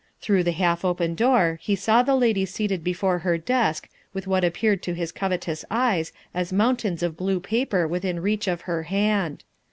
[0.19, 4.43] Through the half open door he saw the lady seated before her desk with what
[4.43, 8.81] appeared to his covet ous eyes as mcuntains of blue paper within reach of her
[8.81, 9.43] hand.